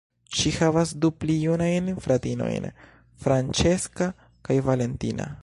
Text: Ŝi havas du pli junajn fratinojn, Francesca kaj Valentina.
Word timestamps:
Ŝi 0.37 0.51
havas 0.53 0.93
du 1.03 1.11
pli 1.23 1.35
junajn 1.41 1.91
fratinojn, 2.07 2.67
Francesca 3.27 4.11
kaj 4.49 4.61
Valentina. 4.71 5.33